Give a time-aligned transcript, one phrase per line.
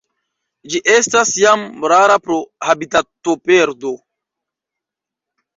[0.73, 2.37] Ĝi estas jam rara pro
[2.71, 3.93] habitatoperdo.